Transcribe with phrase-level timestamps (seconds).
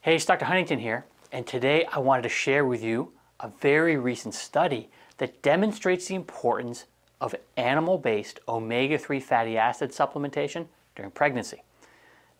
[0.00, 0.44] Hey, it's Dr.
[0.44, 3.10] Huntington here, and today I wanted to share with you
[3.40, 6.84] a very recent study that demonstrates the importance
[7.20, 11.64] of animal-based omega-3 fatty acid supplementation during pregnancy.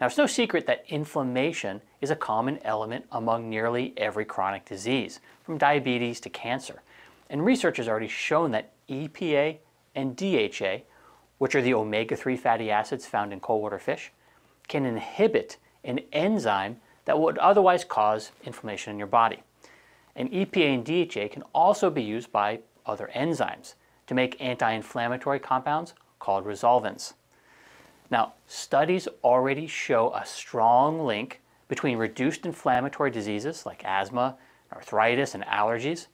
[0.01, 5.19] Now, it's no secret that inflammation is a common element among nearly every chronic disease,
[5.43, 6.83] from diabetes to cancer.
[7.29, 9.57] And research has already shown that EPA
[9.97, 10.83] and DHA,
[11.39, 14.13] which are the omega-3 fatty acids found in cold water fish,
[14.69, 16.77] can inhibit an enzyme
[17.09, 19.43] that would otherwise cause inflammation in your body.
[20.15, 23.77] And EPA and DHA can also be used by other enzymes
[24.09, 27.15] to make anti-inflammatory compounds called resolvins.
[28.11, 34.37] Now, studies already show a strong link between reduced inflammatory diseases like asthma,
[34.71, 36.09] arthritis, and allergies,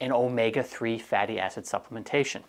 [0.00, 2.40] and omega-3 fatty acid supplementation.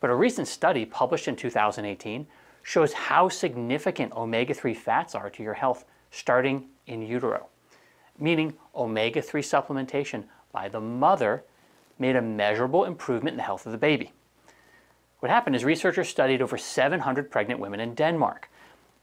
[0.00, 2.26] But a recent study published in 2018
[2.64, 7.46] shows how significant omega-3 fats are to your health starting in utero,
[8.18, 11.44] meaning omega-3 supplementation by the mother
[11.98, 14.12] made a measurable improvement in the health of the baby.
[15.20, 18.50] What happened is researchers studied over 700 pregnant women in Denmark,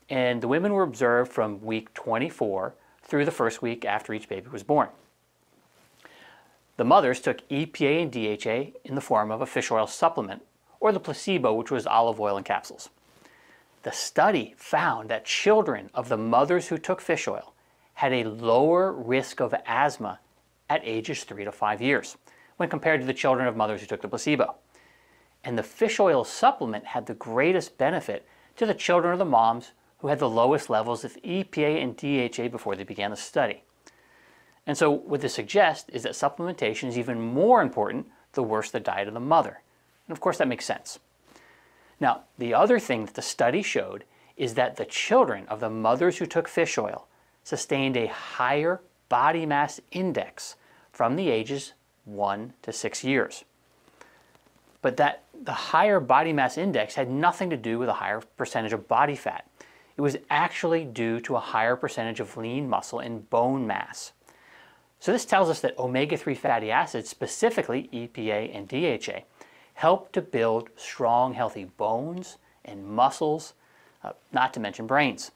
[0.09, 4.47] and the women were observed from week 24 through the first week after each baby
[4.49, 4.89] was born.
[6.77, 10.43] The mothers took EPA and DHA in the form of a fish oil supplement,
[10.79, 12.89] or the placebo, which was olive oil in capsules.
[13.83, 17.53] The study found that children of the mothers who took fish oil
[18.01, 20.19] had a lower risk of asthma
[20.67, 22.17] at ages 3 to 5 years
[22.57, 24.55] when compared to the children of mothers who took the placebo.
[25.43, 29.73] And the fish oil supplement had the greatest benefit to the children of the moms
[29.99, 33.61] who had the lowest levels of EPA and DHA before they began the study.
[34.65, 38.79] And so what this suggests is that supplementation is even more important the worse the
[38.79, 39.61] diet of the mother.
[40.07, 40.97] And of course that makes sense.
[41.99, 44.05] Now, the other thing that the study showed
[44.37, 47.07] is that the children of the mothers who took fish oil
[47.43, 50.55] sustained a higher body mass index
[50.91, 51.73] from the ages
[52.05, 53.43] 1 to 6 years.
[54.81, 58.73] But that the higher body mass index had nothing to do with a higher percentage
[58.73, 59.47] of body fat.
[59.97, 64.13] It was actually due to a higher percentage of lean muscle and bone mass.
[64.99, 69.25] So this tells us that omega-3 fatty acids, specifically EPA and DHA,
[69.73, 73.53] help to build strong, healthy bones and muscles,
[74.03, 75.31] uh, not to mention brains.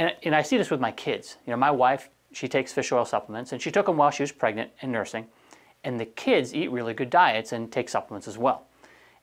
[0.00, 1.36] And, and I see this with my kids.
[1.46, 4.22] You know, my wife, she takes fish oil supplements, and she took them while she
[4.22, 5.26] was pregnant and nursing.
[5.84, 8.66] And the kids eat really good diets and take supplements as well.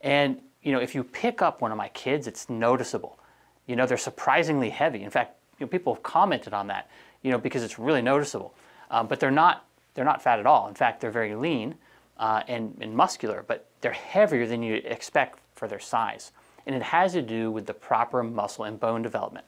[0.02, 3.18] And, you know, if you pick up one of my kids, it's noticeable.
[3.66, 5.02] You know, they're surprisingly heavy.
[5.02, 6.92] In fact, you know, people have commented on that,
[7.24, 8.54] you know, because it's really noticeable.
[8.92, 9.66] Um, but they're not,
[9.96, 10.68] they're not fat at all.
[10.68, 11.74] In fact, they're very lean
[12.18, 16.34] uh, and, and muscular, but they're heavier than you expect for their size.
[16.68, 19.46] And it has to do with the proper muscle and bone development.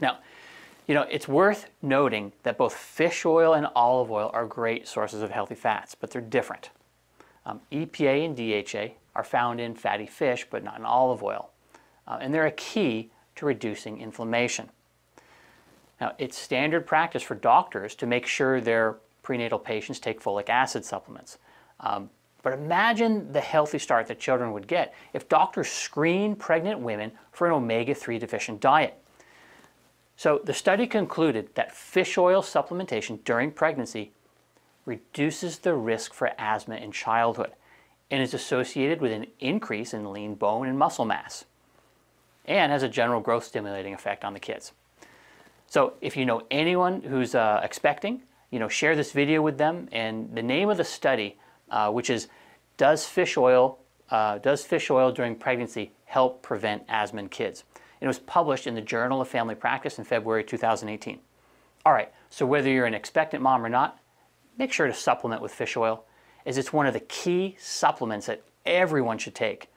[0.00, 0.18] Now,
[0.86, 5.22] you know, it's worth noting that both fish oil and olive oil are great sources
[5.22, 6.70] of healthy fats, but they're different.
[7.44, 11.50] Um, EPA and DHA are found in fatty fish, but not in olive oil.
[12.06, 14.68] Uh, and they're a key to reducing inflammation.
[16.00, 20.84] Now, it's standard practice for doctors to make sure their prenatal patients take folic acid
[20.84, 21.38] supplements.
[21.80, 22.10] Um,
[22.42, 27.48] but imagine the healthy start that children would get if doctors screen pregnant women for
[27.48, 29.02] an omega-3 deficient diet.
[30.16, 34.12] So the study concluded that fish oil supplementation during pregnancy
[34.86, 37.52] reduces the risk for asthma in childhood
[38.10, 41.44] and is associated with an increase in lean bone and muscle mass
[42.46, 44.72] and has a general growth stimulating effect on the kids.
[45.66, 49.88] So if you know anyone who's uh, expecting, you know, share this video with them
[49.90, 51.36] and the name of the study
[51.70, 52.28] uh, which is
[52.76, 53.78] does fish oil
[54.10, 57.64] uh, does fish oil during pregnancy help prevent asthma in kids?
[58.00, 61.18] It was published in the Journal of Family Practice in February 2018.
[61.84, 63.98] All right, so whether you're an expectant mom or not,
[64.58, 66.04] make sure to supplement with fish oil
[66.44, 69.68] as it's one of the key supplements that everyone should take.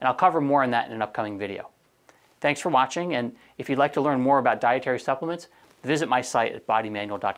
[0.00, 1.68] And I'll cover more on that in an upcoming video.
[2.40, 5.48] Thanks for watching, and if you'd like to learn more about dietary supplements,
[5.82, 7.34] visit my site at bodymanual.com.